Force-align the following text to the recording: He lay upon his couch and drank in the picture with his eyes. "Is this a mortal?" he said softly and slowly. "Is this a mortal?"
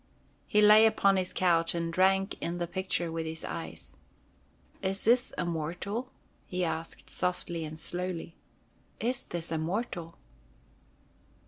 He 0.47 0.61
lay 0.61 0.87
upon 0.87 1.15
his 1.15 1.31
couch 1.31 1.75
and 1.75 1.93
drank 1.93 2.35
in 2.41 2.57
the 2.57 2.65
picture 2.65 3.11
with 3.11 3.27
his 3.27 3.45
eyes. 3.45 3.97
"Is 4.81 5.03
this 5.03 5.31
a 5.37 5.45
mortal?" 5.45 6.09
he 6.47 6.61
said 6.61 7.07
softly 7.07 7.65
and 7.65 7.77
slowly. 7.77 8.33
"Is 8.99 9.21
this 9.21 9.51
a 9.51 9.59
mortal?" 9.59 10.17